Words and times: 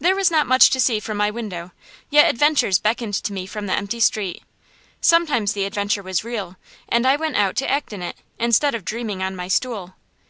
There 0.00 0.16
was 0.16 0.30
not 0.30 0.46
much 0.46 0.70
to 0.70 0.80
see 0.80 0.98
from 0.98 1.18
my 1.18 1.30
window, 1.30 1.72
yet 2.08 2.26
adventures 2.30 2.78
beckoned 2.78 3.12
to 3.22 3.34
me 3.34 3.44
from 3.46 3.66
the 3.66 3.74
empty 3.74 4.00
street. 4.00 4.44
Sometimes 5.02 5.52
the 5.52 5.66
adventure 5.66 6.02
was 6.02 6.24
real, 6.24 6.56
and 6.88 7.06
I 7.06 7.16
went 7.16 7.36
out 7.36 7.56
to 7.56 7.70
act 7.70 7.92
in 7.92 8.00
it, 8.02 8.16
instead 8.38 8.74
of 8.74 8.82
dreaming 8.86 9.22
on 9.22 9.36
my 9.36 9.48
stool. 9.48 9.94